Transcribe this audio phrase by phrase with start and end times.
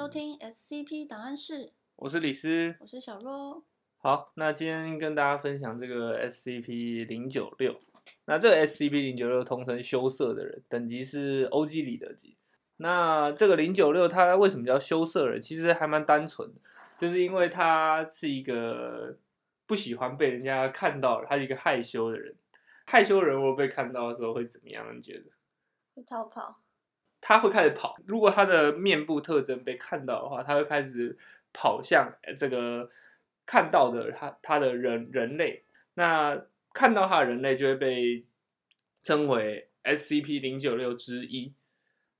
[0.00, 2.74] 收听 SCP 档案室，我是李斯。
[2.80, 3.62] 我是小若。
[3.98, 7.78] 好，那今天跟大家分享这个 SCP 零九六。
[8.24, 12.38] 那这个 SCP 零九六通称羞涩的人，等级是欧基里德级。
[12.78, 15.38] 那这个零九六它为什么叫羞涩人？
[15.38, 16.60] 其实还蛮单纯的，
[16.96, 19.18] 就是因为他是一个
[19.66, 22.34] 不喜欢被人家看到，他是一个害羞的人。
[22.86, 24.96] 害羞人如果被看到的时候会怎么样？
[24.96, 25.26] 你觉得？
[25.94, 26.59] 会逃跑。
[27.20, 27.96] 他会开始跑。
[28.06, 31.16] 如果他的面部特征被看到的话，他会开始
[31.52, 32.88] 跑向这个
[33.44, 35.64] 看到的他他的人人类。
[35.94, 36.40] 那
[36.72, 38.24] 看到他的人类就会被
[39.02, 41.52] 称为 SCP 零九六之一。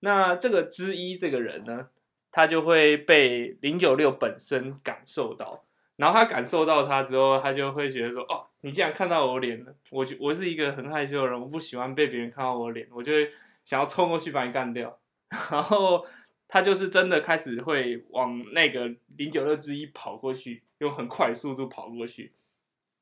[0.00, 1.88] 那这个之一这个人呢，
[2.30, 5.64] 他就会被零九六本身感受到。
[5.96, 13.30] 然后他感受到他之后，他就会觉得说：“哦，你既然看到我脸了，我就我是一个很害羞的人，我不喜欢被别人看到我脸，我就会。”
[13.70, 14.98] 想要冲过去把你干掉，
[15.52, 16.04] 然后
[16.48, 22.32] 他就是真的开始会往那个零九六之一跑过去，用很快速度跑过去。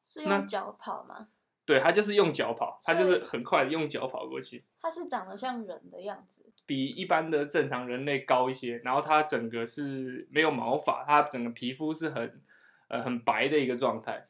[0.05, 1.29] 是用脚跑吗？
[1.65, 4.63] 对，他就是用脚跑，他就是很快的用脚跑过去。
[4.79, 12.43] 他是长得像人的样子，比一般的正常人类高一些，然后他整个是没有毛发，他整个皮肤是很
[12.89, 14.27] 呃很白的一个状态。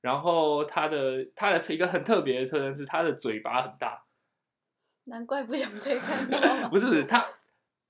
[0.00, 4.02] 然后他的他的一个很特别的特征是他的嘴巴很大。
[5.04, 6.68] 难怪不想被 看到。
[6.68, 7.24] 不是他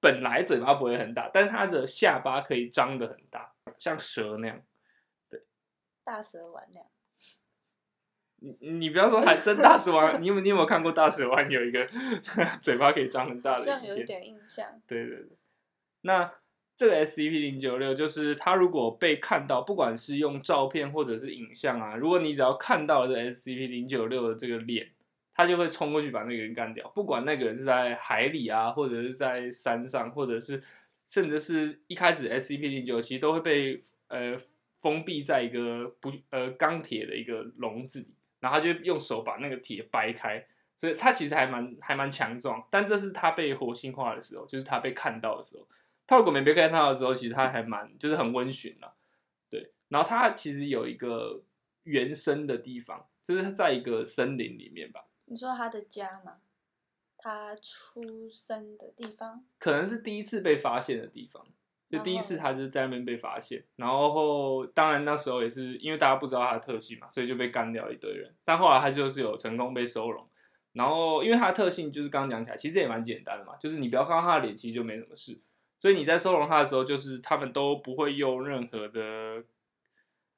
[0.00, 4.62] 本来嘴巴不会很大，但是他的下巴可以张的很大，像蛇那样。
[5.28, 5.42] 对，
[6.02, 6.86] 大蛇丸那样。
[8.44, 11.86] 你你不要说还真大蛇丸，你有你有没有看过大蛇丸有一个
[12.60, 13.58] 嘴巴可以张很大的？
[13.58, 14.66] 好像有一点印象。
[14.86, 15.36] 对对对。
[16.00, 16.32] 那
[16.74, 24.90] 这个 SCP 零九六就是他如果被看到，不管是用照片或者是影像啊，如果你只要看到这 SCP 零九六的这个脸。
[25.34, 30.62] 他就会冲过去把那个人干掉，不管那个人是在海里啊，或者是在山上，或者是
[31.08, 34.36] 甚至是一开始 SCP 零九其实都会被呃
[34.80, 40.44] 封闭在一个不呃钢铁的一个笼子里，然后他就用手把那个铁掰开，
[40.76, 42.66] 所以他其实还蛮还蛮强壮。
[42.70, 45.66] 但这是他被活性化的时候，就是他被看到的时候。
[46.04, 48.92] 他如果没被看到的时候，其实他还蛮就是很温驯了，
[49.48, 49.70] 对。
[49.88, 51.42] 然后他其实有一个
[51.84, 55.04] 原生的地方，就是他在一个森林里面吧。
[55.32, 56.36] 你说他的家吗？
[57.16, 61.42] 他出生的地方，可能是第一次被发现的地方，
[61.88, 63.64] 就第一次他就是在那边被发现。
[63.76, 68.34] 然后，当然那时候也是因为大家不知道他的特性嘛，所以就被干掉一堆人。
[68.44, 70.28] 但后来他就是有成功被收容。
[70.74, 75.40] 然后，因为他的特性就是刚刚讲起来，其实也蛮简单的嘛，就是你不要看到他的脸，其实就没什么事。
[75.80, 79.44] 所以你在收容他的时候，就是他们都不会用任何的，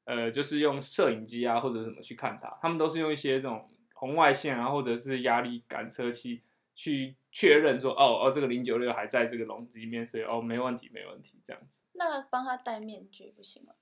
[0.04, 3.68] 呃，就是用摄影机啊或者什么去看他，他们都是用一些这种。
[3.94, 6.42] 红外线啊，或者是压力感测器
[6.74, 11.80] 去确认说，哦哦，这个零九六还在这个笼子里面，所以哦，没问题，没问题，这样子。
[11.94, 13.72] 那帮他戴面具不行吗？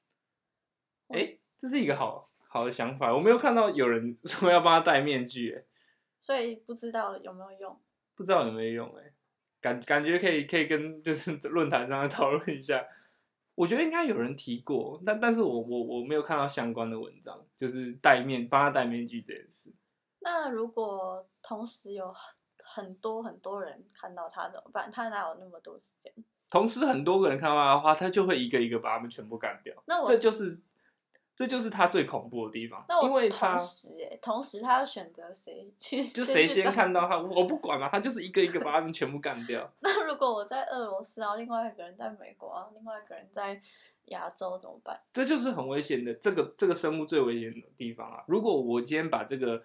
[1.08, 1.20] 哎，
[1.58, 5.64] 这是一个好好的想法，我没有看到有人 说要帮他戴面具，哎，
[6.20, 7.80] 所以不知道有没有用，
[8.14, 9.12] 不知道有没有用，哎，
[9.60, 12.86] 感感觉可以可以跟 就是论坛上讨论一下。
[13.54, 19.70] 我觉得应该有人提过，但但是我我我没有看到相关的文章，就是戴面帮他戴面具这件事。
[20.22, 22.34] 那如果同时有很
[22.64, 24.90] 很多很多人看到他怎么办？
[24.90, 26.12] 他哪有那么多时间？
[26.48, 29.74] 同时很多个人看到他的话，他就会一个一个把他们全部干掉。
[29.86, 30.60] 那我这就是
[31.34, 32.84] 这就是他最恐怖的地方。
[32.88, 36.04] 那我同时哎，同时他要选择谁去？
[36.04, 39.68] 就谁先看到他，我不管嘛，他就是一个一个把他们全部干掉。
[39.80, 43.60] 那如果我在俄罗斯，然后另外一个人在美国，然后另外一个人在
[44.06, 45.00] 亚洲怎么办？
[45.10, 48.22] 这就是很危险的，这个这个生物最危险的地方啊！
[48.28, 49.62] 如果我今天把这个。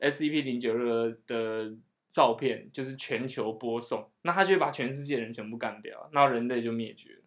[0.00, 1.76] SCP 零九六的
[2.08, 7.22] 照片就是全球播送，那他就会把全世界人全部干掉，那人类就灭绝了。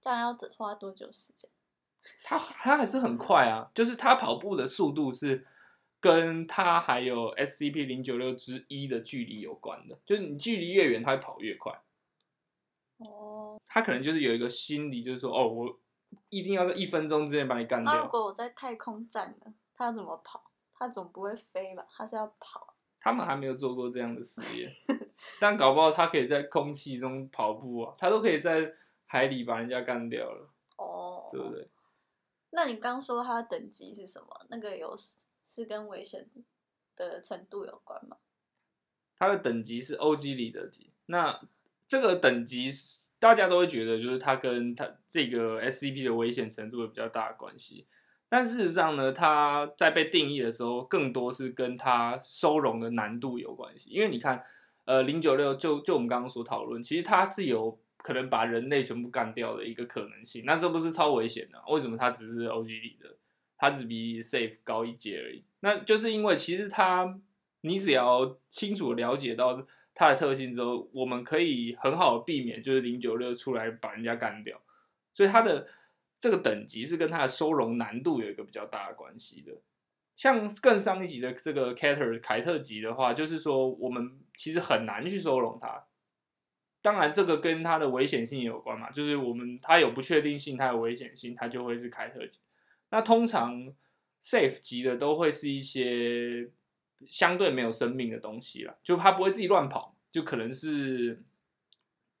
[0.00, 1.50] 这样要花多久时间？
[2.22, 5.46] 他他还是很快啊，就是他跑步的速度是
[6.00, 11.72] 跟他还有 SCP 零九六之一的距离有关的，就是你距离越远，他会跑越快。
[12.98, 15.80] 哦，他可能就是有一个心理，就是说，哦，我
[16.30, 17.92] 一定要在一分钟之内把你干掉。
[17.92, 19.54] 那如果我在太空站呢？
[19.74, 20.47] 他要怎么跑？
[20.78, 21.86] 他总不会飞吧？
[21.90, 22.74] 他是要跑。
[23.00, 24.70] 他们还没有做过这样的实验，
[25.40, 28.74] 但搞不好他可以在空气中跑步啊，他都可以在
[29.06, 30.50] 海里把人家干掉了。
[30.76, 31.68] 哦，对不对？
[32.50, 34.28] 那你刚说他的等级是什么？
[34.50, 34.94] 那个有
[35.46, 36.28] 是跟危险
[36.96, 38.16] 的程度有关吗？
[39.16, 40.92] 它的等级是欧基里德级。
[41.06, 41.40] 那
[41.86, 42.70] 这个等级
[43.18, 47.86] 大家都会觉得，就是它跟它这个 SCP 的危险程度有比较大的关系。
[48.28, 53.90] 但事实上呢，它在被定义的时候，更多是跟它收容的难度有关系。
[53.90, 54.44] 因为你看，
[54.84, 60.44] 呃，零九六就就我们刚刚所讨论，其实它是有可能把人类全部干掉的一个可能性。
[60.44, 61.58] 那这不是超危险的？
[61.72, 63.16] 为什么它只是 OG 里的？
[63.56, 65.42] 它只比 Safe 高一阶而已。
[65.60, 67.18] 那就是因为其实它，
[67.62, 74.60] 你只要清楚了解到它的特性之后，我们可以很好的避免就是零九六出来把人家干掉。
[75.12, 75.66] 所以它的
[76.18, 79.52] 这个等级是跟它的收容难度有一个比较大的关系的。
[80.16, 85.84] 像更上一级的这个 Cater 凯特级的话，就是说我们其实很难去收容它。
[86.82, 92.40] 当然，这个跟它的危险性有关嘛，就是我们它有不确定性，它有危险性，它就会是凯特级。
[92.90, 93.72] 那通常
[94.20, 96.50] Safe 级的都会是一些
[97.06, 101.22] 相对没有生命的东西了，就它不会自己乱跑，就可能是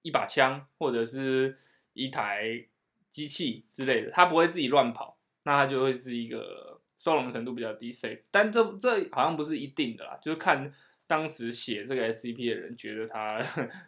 [0.02, 1.58] 一把枪或者是
[1.94, 2.66] 一台
[3.10, 8.24] 机器之类的，它不会自己乱跑，那它就会是一个收容程度比较低 Safe。
[8.30, 10.72] 但这这好像不是一定的啦，就是看。
[11.08, 13.42] 当时写这个 SCP 的人觉得它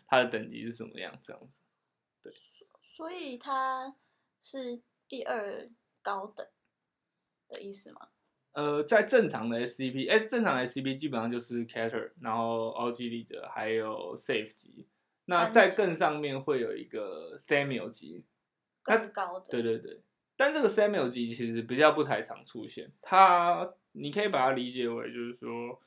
[0.06, 1.60] 它 的等级是什么样这样子，
[2.22, 2.32] 对，
[2.80, 3.94] 所以它
[4.40, 5.68] 是第二
[6.00, 6.46] 高等
[7.50, 8.08] 的意思吗？
[8.52, 14.86] 呃，在正常的 SCP，哎正常的 SCP 基本上就是 Cater，然后 OG 里的还有 Safe 级，
[15.26, 18.24] 那在更上面会有一个 Samuel 级，
[18.82, 20.00] 更高的，对对对，
[20.36, 25.80] 但这个 Samuel 级其实比较不太常出现，它你可以把它理解为就是说。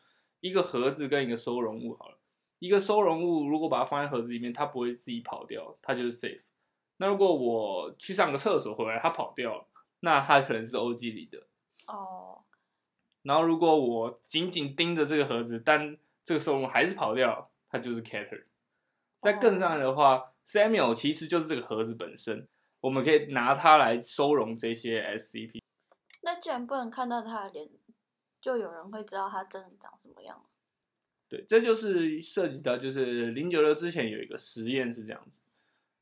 [0.44, 2.18] 一个盒子跟一个收容物好了，
[2.60, 6.42] 一个收容物如果把它放在盒子里面，它不会自己跑掉，它就是 safe。
[6.98, 9.66] 那如果我去上个厕所回来，它跑掉了，
[10.02, 11.48] 那它可能是 OG 里的。
[11.88, 12.42] 哦。
[13.22, 18.44] 然后如果我紧紧盯着这个盒子，但这个收容物还是跑掉，它就是 cater。
[19.22, 22.50] 再更上来的话，Samuel 其实就是这个盒子本身，
[22.84, 25.60] 我们可以拿它来收容这些 SCP。
[26.22, 27.70] 那既然不能看到他的脸。
[28.44, 30.38] 就有人会知道他真的长什么样
[31.30, 35.40] 对，这就是涉及到，就是零九六之前有一个实验是这样子，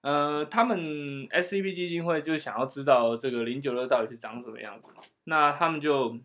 [0.01, 0.79] 呃，他们
[1.27, 4.89] SCP 基金会就想要知道这个零九六到底是长什么样子，
[5.25, 6.17] 那他们就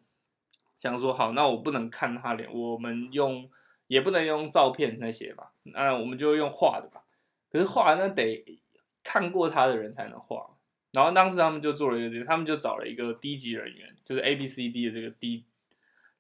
[0.79, 3.51] 想说，好，那我不能看他脸，我们用
[3.89, 7.03] 也不能用照片那些吧，那我们就用画的吧。
[7.51, 8.63] 可是画那得
[9.07, 10.51] 看过他的人才能画，
[10.93, 15.45] 然后当时他们就做了一个这个，他们就找了一个低级人员，就是 A B C D 的这个低。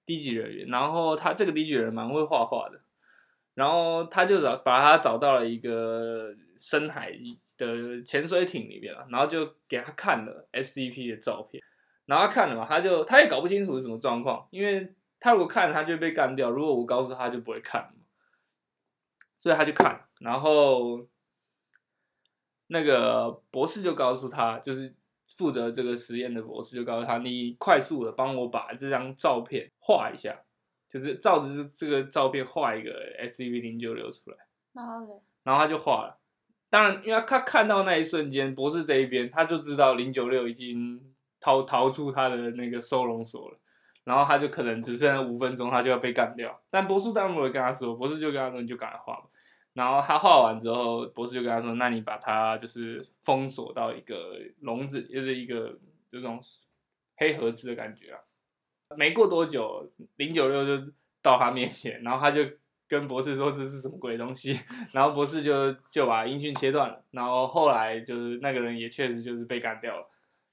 [0.06, 2.81] 低级人员，然后他这个低级人蛮会画画的，
[3.55, 7.11] 然后他就找把他找到了一个深海
[7.59, 11.61] 的潜水艇里面了，然后就给他看了 SCP 的照片，
[12.05, 17.93] 然后看了嘛，他就他也搞不清楚是什么状况，因为他如果看他就被干掉，如果我告诉他就不会看，
[19.41, 21.05] 所以他就看，然后
[22.68, 24.94] 那个博士就告诉他，就是。
[25.36, 30.34] 负责这个实验的博士就告诉他：“你快速的帮我把这张照片画一下，
[30.88, 32.90] 就是照着这个照片画一个
[33.28, 34.36] SCP 零九六出来。”
[34.72, 35.20] 然后呢？
[35.42, 36.16] 然后他就画了。
[36.70, 40.98] 当然，因为他看到那一瞬间，博士这一边他就知道零九六已经
[41.40, 43.58] 逃逃出他的那个收容所了。
[44.04, 46.58] 然后他就可能只剩五分钟，他就要被干掉。
[46.70, 49.26] 但博士当然不会跟他说，博士就跟他说：“你就赶快画吧。”
[49.76, 55.78] 然后他画完之后，博士就跟他说：“那你把它就是封锁到一个笼子，就是一个
[56.11, 56.40] 这种
[57.19, 58.19] 黑盒子的感觉啊。”
[58.96, 59.87] 没过多久，
[60.17, 60.90] 零九六就
[61.20, 62.43] 到他面前，然后他就
[62.88, 64.59] 跟博士说：“这是什么鬼东西？”
[64.95, 67.04] 然后博士就就把音讯切断了。
[67.11, 70.09] 然后后来就是那个人也确实就是被干掉了。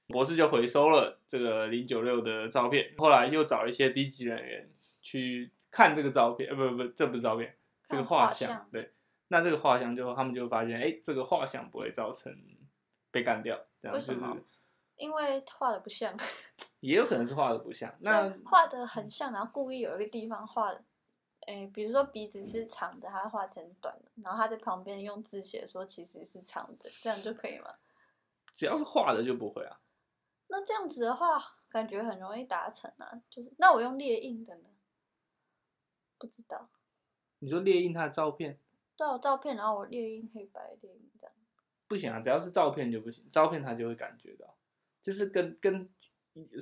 [0.08, 2.92] 博士就回收了这个零九六的照片。
[2.98, 4.68] 后来又找一些低级人员
[5.00, 7.56] 去看这个照片，呃，不不不，这不是照片，
[7.88, 8.90] 这个画像，对。
[9.28, 12.32] 那这个画像就他们就发现，哎，这个画像不会造成
[13.10, 14.16] 被干掉，这样就是
[14.96, 16.16] 因为画的不像，
[16.80, 17.92] 也有可能是画的不像。
[18.00, 20.72] 那画的很像，然后故意有一个地方画，
[21.46, 27.74] 哎，比如说鼻子是长的，他画成短的，然后他在旁边用字写说其实是长的，这样就可以吗？
[28.52, 29.80] 只要是画的就不会啊。
[30.46, 33.20] 那这样子的话，感觉很容易达成啊。
[33.28, 34.68] 就是那我用猎印的呢？
[36.18, 36.68] 不知道。
[37.40, 38.60] 你说猎印他的照片？
[38.96, 41.34] 都有照片，然后我列印黑白列印这样。
[41.86, 43.24] 不行啊，只要是照片就不行。
[43.30, 44.56] 照片他就会感觉到，
[45.02, 45.88] 就是跟跟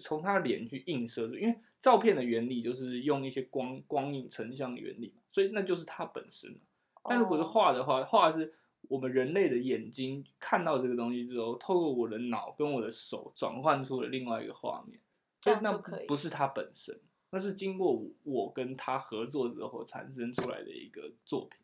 [0.03, 6.59] 从他的脸去映射，因为照片的原理就是用一些光光影成像原理嘛，所以那就是它本身。
[7.05, 8.53] 但如果是画的话，画是
[8.89, 15.01] 我们人类的眼睛看到这个东西之后，透过我的脑跟我的手转换出了另外一个画面，
[15.41, 16.07] 这样就可以。
[16.07, 21.59] 不是它本身，那是经过我跟他合作之后产生出来的一个作品。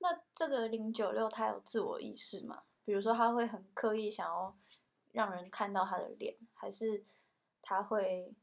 [0.00, 2.62] 那这个零九六他有自我意识吗？
[2.84, 4.56] 比如说他会很刻意想要
[5.12, 7.04] 让人看到他的脸，还是
[7.62, 8.34] 他会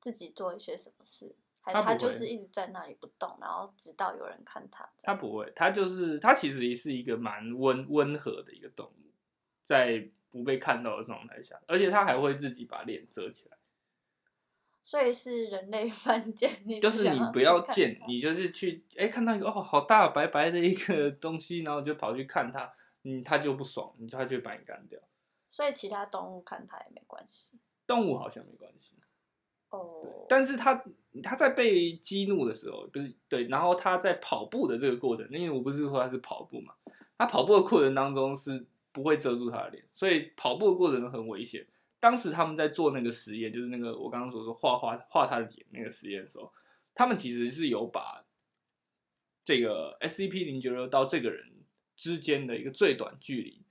[0.00, 1.36] 自己做一些什么事？
[1.60, 5.14] 还是他他不会就是一直在那里不动，然后直到有人看他这样？
[5.14, 9.12] 它不会，它就是它其实是一个蛮温温和的一个动物，
[9.62, 13.57] 在不被看到的状态下，而且它还会自己把脸遮起来。
[14.88, 24.98] 所以是人类 犯贱，你就是你不要去看见，你就是去哎、看到一个哦好大白白的一个东西，然后就跑去看它，嗯，它就不爽，你就它就把你干掉。
[25.50, 28.96] 所以其他动物看它也没关系动物好像没关系，
[29.70, 30.82] 对哦。，但是它
[31.22, 36.72] 它在被激怒的时候，不是对，然后它在跑步的这个过程，因为我不是说它是跑步嘛，
[37.18, 41.66] 它跑步的过程当中是不会遮住它的脸，所以跑步的过程中很危险。
[42.00, 46.52] 当时他们在做那个实验，就是那个我刚刚所说画画画他的脸那个实验的时候，
[46.94, 48.24] 他们其实是有把
[49.42, 51.64] 这个 SCP 零九六到这个人
[51.96, 53.64] 之间的一个最短距离，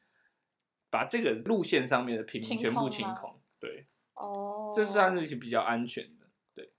[0.89, 6.27] 把这个路线上面的平民全部空清空，对，哦，这是算是比较安全的。
[6.53, 6.73] 对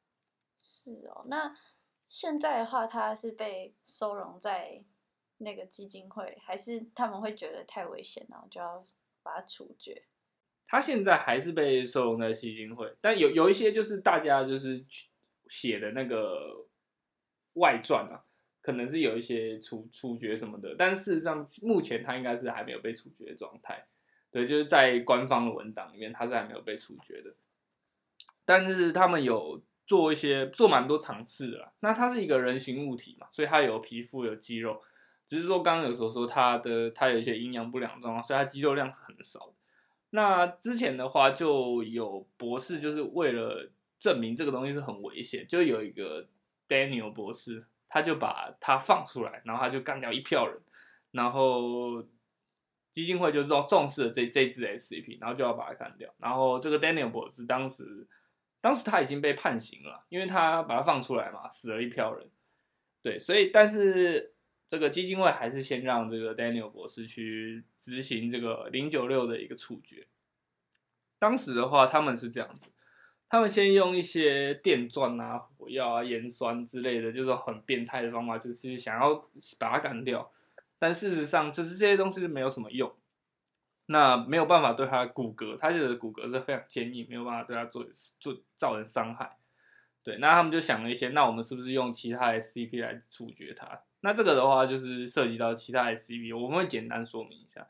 [0.58, 1.24] 是哦。
[1.28, 1.56] 那
[2.04, 4.84] 现在的话，它是被收容在
[5.38, 8.84] 那个基金会，还是他们会觉得太危险，然后就要
[9.22, 10.04] 把它处决？
[10.68, 14.84] 他现在还是被收容在基金会，但有有一些就是大家就是
[15.46, 16.66] 写的那个
[17.54, 18.22] 外传啊，
[18.60, 23.86] 可能是有一些处处决什么的，但事实上目前他应该是还没有被处决的状态。
[24.30, 27.34] 对，就是在官方的文档里面，他是还没有被处决的。
[28.44, 31.72] 但是他们有做一些做蛮多尝试的啦。
[31.80, 34.82] 那它是一个人形物体嘛，所以它有皮肤有肌肉，
[35.26, 39.54] 只是说刚刚有所说它的它有一些营养不良状况，所以它肌肉量是很少的。
[40.10, 46.26] 那之前的话，就有博士就是为了证明这个东西是很危险，就有一个
[46.68, 50.58] Daniel 博士，他就把它放出来，然后他就干掉一票人，
[51.10, 52.02] 然后
[52.92, 56.12] 基金会就重重视了这这支 SCP，然后就要把它干掉。
[56.18, 58.06] 然后这个 Daniel 博士当时
[58.60, 62.28] 当时他已经被判刑了，因为他把它放出来嘛，死了一票人。
[63.02, 64.34] 对，所以但是
[64.68, 70.06] 这个基金会还是先让这个 Daniel 博士去执行这个零九六的一个处决。
[71.18, 72.68] 当时的话，他们是这样子，
[73.30, 79.14] 他们先用一些电钻啊、火药啊、盐酸之类的，就是很变态的方法，就是想要
[79.58, 80.30] 把它干掉。
[80.78, 82.94] 但事实上，就是这些东西没有什么用，
[83.86, 87.84] 那没有办法对他的骨骼，它的骨骼是非常坚硬，没有办法对他做
[88.20, 89.38] 做造成伤害。
[90.04, 93.80] 对，那他们就想了一些，那我们是不是用其他的 CP 来处决它？
[94.00, 97.66] 那这个的话，就是涉及到其他 SCP，我们会简单说明一下。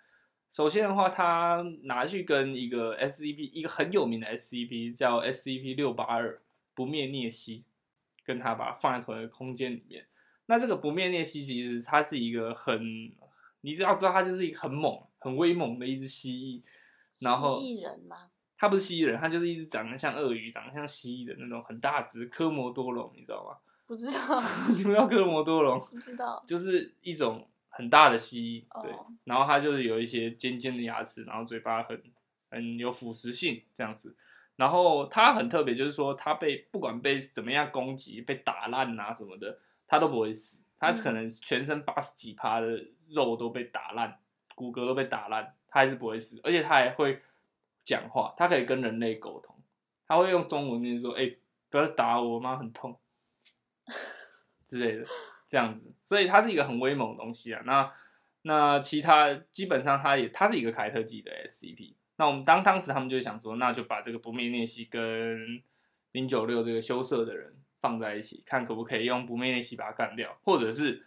[0.50, 6.40] 首先的话，他拿去跟一个 SCP，一个很有名的 SCP 叫 SCP 六八二
[6.74, 7.64] 不灭涅蜥，
[8.24, 10.06] 跟他把它放在同一个空间里面。
[10.46, 13.12] 那这个不灭涅蜥其实它是一个很，
[13.60, 16.62] 你只要知道它就是一个很猛、很威猛的一只蜥蜴，
[17.20, 18.30] 然后蜥蜴人吗？
[18.56, 23.58] 它不是蜥蜴人，它就是一只长得像鳄鱼、长得像蜥蜴的那种很大只科摩多龙，你知道吗？
[23.88, 25.80] 不知道， 你们知道科摩多龙？
[25.80, 26.44] 不知道。
[26.46, 32.00] 就是一种很大的蜥蜴，对哦，然后它就是有一些尖尖的牙齿，然后嘴巴很
[32.50, 34.14] 很有腐蚀性这样子。
[34.56, 40.64] 然后它很特别，就是说它被不管被怎么样攻击，被打烂啊什么的，它都不会死。
[40.78, 44.18] 它可能全身八十几趴的肉都被打烂，
[44.54, 47.22] 骨骼都被打烂，它还是不会死，而且它还会
[47.84, 49.56] 讲话，它可以跟人类沟通，
[50.06, 51.32] 它会用中文跟你说：“哎、
[51.70, 52.94] 不要打我，我妈很痛。”
[54.64, 55.04] 之类的，
[55.48, 57.62] 这样子，所以它是一个很威猛的东西啊。
[57.64, 57.92] 那
[58.42, 61.94] 那其他基本上它也它是一个凯特级的 SCP。
[62.16, 65.62] 那我们当当时他们就想说，那就把这个不灭裂隙跟
[66.12, 71.06] 零九六这个羞涩的人放在一起，看可不可以用不灭裂隙把它干掉，或者是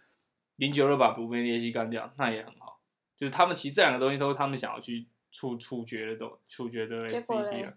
[0.56, 2.80] 零九六把不灭裂隙干掉，那也很好。
[3.16, 7.74] 就是他们其实这两个东西都是他们想要去处处决的都处决的 SCP 嘞啊。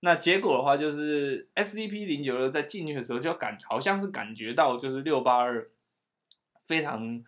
[0.00, 5.68] 那结果的话，就是 SCP 零九六在进去的时候就感好像是感觉到就是六八二
[6.64, 7.24] 非常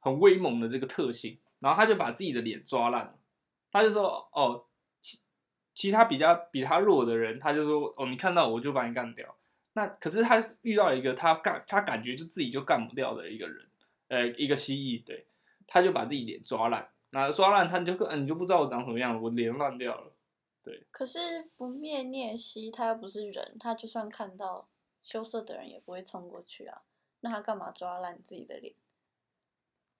[0.00, 3.16] 很威猛的这个特性，然后他就把自己的脸抓烂，
[3.70, 4.64] 他就说哦，
[5.00, 5.18] 其
[5.72, 9.36] 其他比较比他弱的人，他就说哦，你看到我就把你干掉。
[9.74, 13.66] 那可是他遇到一个他干他感觉就自己就干不掉的一个人，
[14.08, 15.26] 呃，一个蜥蜴，对，
[15.68, 20.09] 他就把自己脸抓烂，那抓烂他就嗯你就不知道我长什么样，我脸烂掉了。
[20.90, 21.18] 可是
[21.56, 24.68] 不灭颞蜥，他又不是人，他就算看到
[25.02, 26.82] 羞涩的人也不会冲过去啊。
[27.20, 28.74] 那他干嘛抓烂自己的脸？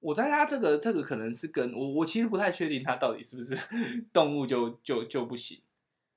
[0.00, 3.55] 我猜他这个这个可能是跟我我其实不太确定他到底是不是
[4.12, 5.61] 动物就就就不行，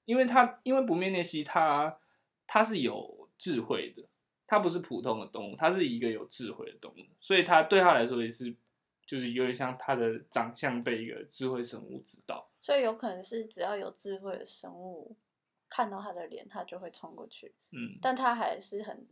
[0.06, 2.00] 因为他因为不灭颞蜥它
[2.48, 4.04] 它是有智慧的，
[4.48, 8.56] 他不是普通的动物，他是一个有智慧的动物，所以他对他来说也是
[9.06, 12.50] 就是有点像他的长相被一个智慧生物指导。
[12.64, 15.18] 所以有可能是只要有智慧的生物
[15.70, 19.06] 看到他的脸，他就会冲过去，嗯，但他还是很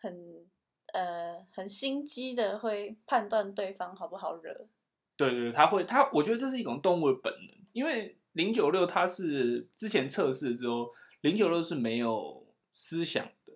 [0.00, 0.46] 很
[0.94, 4.66] 呃很心机的会判断对方好不好惹。
[5.14, 10.90] 对对，他会他，我觉得这是一种动物的本能，因为零九六它是之前测试之后，
[11.20, 13.52] 零九六是没有思想的，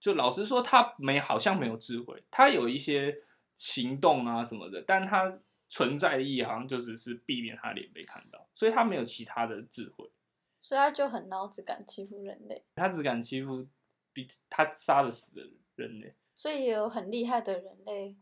[0.00, 3.22] 就老实说，他没好像没有智慧，他有一些
[3.56, 10.10] 行动啊什么的，但他存在的意义好像就只是避免他脸被看到，所以他没有其他的智慧，
[10.60, 12.64] 所以他就很孬，只敢欺负人类。
[12.74, 13.66] 他只敢欺负
[14.12, 15.42] 比他杀的死的
[15.76, 16.14] 人类。
[16.34, 18.16] 所以也有很厉害的人类，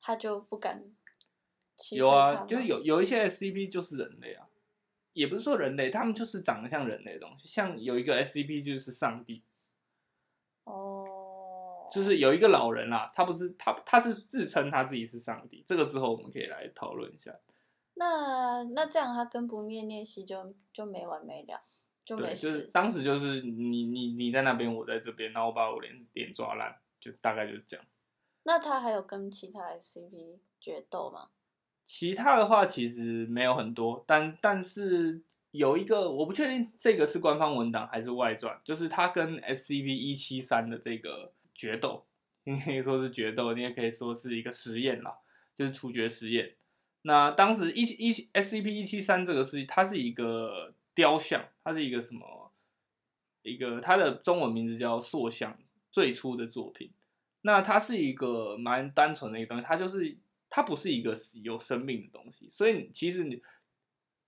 [0.00, 0.84] 他就不敢
[1.76, 4.46] 欺负有啊，就是有有一些 SCP 就是人类啊，
[5.14, 7.48] 也不是说人类，他们就是长得像人类的东西。
[7.48, 9.42] 像有一个 SCP 就是上帝，
[10.64, 10.93] 哦，
[11.94, 15.62] 就是有一个老人啦，他不是他他是自称他自己是上帝。
[15.66, 17.32] 这个之后我们可以来讨论一下。
[17.94, 21.60] 那那这样他跟不灭练习就就没完没了，
[22.04, 22.70] 就对，没就是事。
[22.72, 27.86] 当时就是你你你在那边，我在这边，然后我把我脸脸抓烂，就大概就是这样。
[28.42, 31.28] 那他还有跟其他 SCP 决斗吗？
[31.86, 35.22] 其他的话其实没有很多，但但是
[35.52, 42.04] 有一个我不确定这个是官方文档还是外传，就是他跟 SCP 一七三的这个决斗，
[42.44, 45.18] 你可以说是决斗，你也可以说是一个实验啦，
[45.54, 46.56] 就是处决实验。
[47.02, 52.52] 那当时一七一 SCP 一七三这个是它是一个雕像，它是一个什么？
[53.42, 55.58] 一个它的中文名字叫塑像，
[55.90, 56.90] 最初的作品。
[57.42, 60.16] 那它是一个蛮单纯的一个东西，它就是
[60.48, 63.42] 它不是一个有生命的东西，所以其实你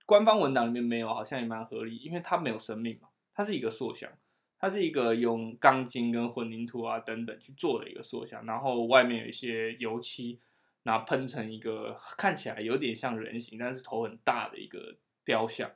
[0.05, 4.11] 官方文档里面没有，好像也蛮合理，因为它没有生命嘛，它是一个塑像，
[4.59, 10.39] 它是一个用钢筋跟混凝土啊等等去做的一个塑像，然后外面有一些油漆，
[10.83, 15.71] 然后喷成一个看起来有点像人形，但是头很大的一个雕像。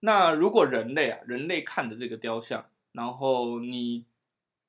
[0.00, 4.04] 那如果人类啊，人类看着这个雕像，然后你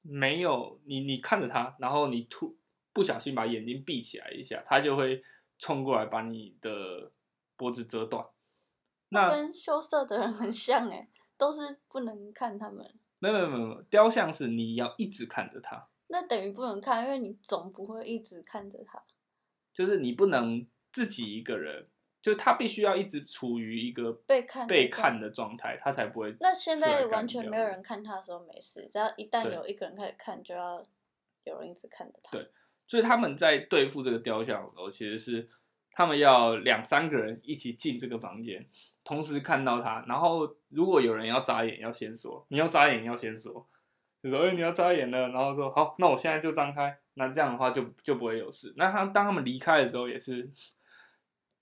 [0.04, 2.56] 没有你你看着它，然后你突
[2.94, 5.24] 不小心把眼睛闭起来一下，它就会
[5.58, 7.12] 冲过来把你的
[7.58, 8.24] 脖子折断。
[9.10, 12.94] 那跟羞涩的人很像哎，都是不能看他们。
[13.20, 19.02] 没有没有没有，雕像是你要一直看着它，那等于不能看，因为你总不会一直看着他。
[19.74, 21.88] 就是你不能自己一个人，
[22.22, 26.36] 就他必须要一直处于一个被看被的状看的状态，他才不会。
[26.40, 30.86] 那现在完全没有人看他的时候没事，只要一旦有一个人开始看，就要
[31.46, 32.32] 有人一直看着他。
[32.32, 32.52] 对
[32.86, 35.50] 所以他们在对付这个雕像的时候，其实是
[35.94, 38.68] 他们要两三个人一起进这个房间，
[39.04, 40.04] 同时看到他。
[40.08, 43.68] 然后如果有人要眨眼，要先说你要眨眼，要先说，
[44.22, 46.98] 就说哎、你要眨眼了，然后说好，那我现在就张开。
[47.16, 48.74] 那这样的话就就不会有事。
[48.76, 50.50] 那他当他们离开的时候，也是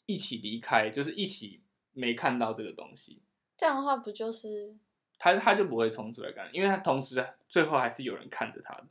[0.06, 3.22] 一起离开，就是一起没看到这个东西，
[3.58, 4.74] 这样的话不就是
[5.18, 8.86] 他他就不会冲出来干，因为他同时最后还是有人看着他的。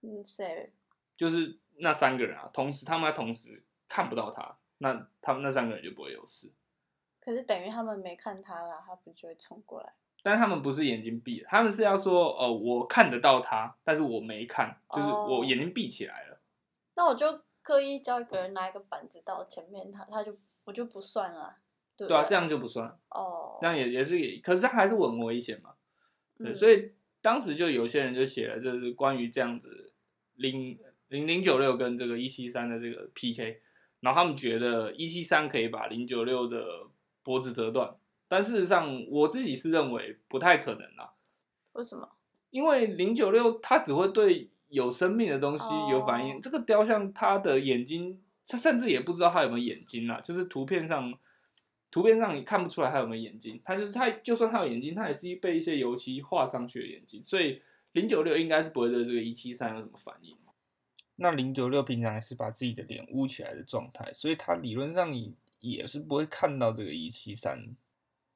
[0.00, 0.72] 嗯谁？
[1.16, 6.50] 就是那三个人啊，同时他们同时看不到他，那他们那三个人就不会有事。
[7.20, 9.92] 可是等于他们没看他啦，他不就会冲过来？
[10.22, 16.40] 但是他们不是眼睛闭，他们是要说，呃，我看得到他，但是我没看，就是哦我眼睛闭起来了。
[16.94, 21.56] 那我就刻意叫一个人拿一个板子到前面，他他就我就不算了，
[21.96, 25.74] 对对啊，这样就不算，哦，这样也也是，可是还是很危险嘛。
[26.36, 29.92] 对，嗯所以当时就有些人就写了，就是关于这样子
[30.34, 33.62] 零零零九六跟这个一七三的这个 PK，
[34.06, 36.64] 然后他们觉得一七三可以把零九六的
[37.24, 37.92] 脖子折断，
[38.28, 41.14] 但事实上我自己是认为不太可能啦，
[41.72, 42.08] 为什么？
[42.50, 51.12] 因为零九六它只会对有生命的东西有反应，哦这个雕像它的眼睛，它甚至也不知道它有没有眼睛啦，就是图片上。
[51.88, 60.36] 图片上你看不出来它有没有眼睛，它就是它，就算它有眼睛，它也是被一些油漆画上去的眼睛，所以零九六应该是不会对这个一七三有什么反应。
[61.16, 67.74] 那零九六平常也是把自己的脸捂起来的状态，所以他理论上你也是不会看到这个一七三，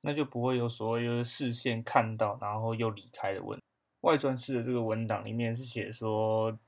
[0.01, 3.65] 那就不会有所谓就是视线看到然后又离开的问题。
[4.01, 6.59] 外传式的这个文档里面是写说，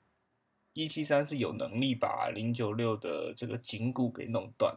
[0.75, 4.77] 一七三是有能力把零九六的这个颈骨给弄断，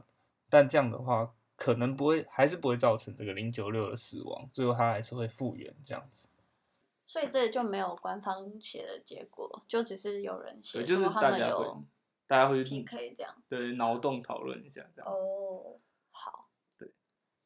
[0.50, 6.30] 但这样的话可能不会，还是不会造成这个零九六的死亡，最后他还是会复原这样子。
[7.08, 11.84] 所以这就没有官方写的结果，就只是有人写对，就是说他大家会有
[12.28, 13.36] 大家会去 PK 这样。
[13.48, 15.12] 对脑洞讨论一下这样。
[15.12, 15.80] 哦，
[16.12, 16.50] 好，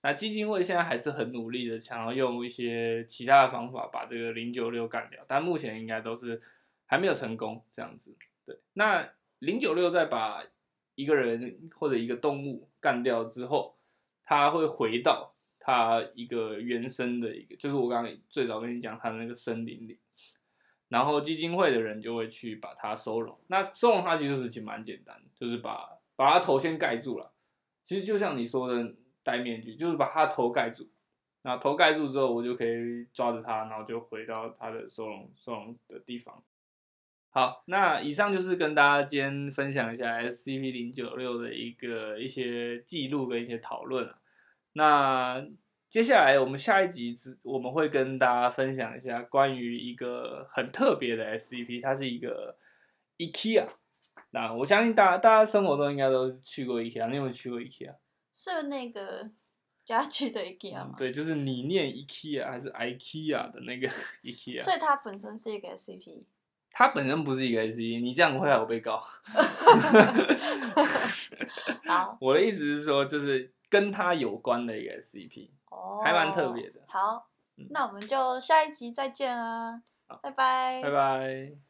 [0.01, 6.41] 那基金会现在还是很努力的，想要用一些其他的方法把这个零九六干掉，但目前应该都是
[6.85, 8.15] 还没有成功这样子。
[8.45, 10.41] 对，那零九六在把
[10.95, 13.75] 一个人或者一个动物干掉之后，
[14.23, 19.99] 它会回到它一个原生的一个，就是我刚刚最早跟你讲它的那个森林里。
[20.87, 23.39] 然后基金会的人就会去把它收容。
[23.45, 27.31] 那收容它其实其实蛮简单，就是把把它头先盖住了。
[27.83, 30.89] 其实就像你说的戴面具，就是把它头盖住。
[31.43, 36.43] 那头盖住之后，我就可以抓着它，然后就回到它的收容收容的地方。
[37.29, 44.17] 好，那以上就是跟大家今天分享一下 SCP 零九六的一个一些记录跟一些讨论啊。
[44.79, 45.45] 那
[45.89, 52.57] 接下来我们下一集只我们会跟大家分享一下关于一个很特别的 SCP，它是一个
[53.17, 53.67] IKEA。
[54.29, 57.93] 那我相信大家大家生活中应该都去过 IKEA，你有没有去过 IKEA？
[58.33, 59.27] 是那个
[59.83, 60.93] 家具的 IKEA 吗？
[60.97, 63.89] 对，就是你念 IKEA 还是 IKEA 的那个
[64.23, 64.63] IKEA。
[64.63, 66.23] 所以它本身是一个 SCP。
[66.71, 69.01] 它本身不是一个 SCP，你这样会害我被告。
[71.85, 76.81] 好， 我的意思是说，就是跟他有关的一个 SCP，哦，还蛮特别的。
[76.87, 77.27] 好
[77.57, 79.81] 嗯，那我们就下一集再见啦，
[80.21, 81.68] 拜拜，拜拜。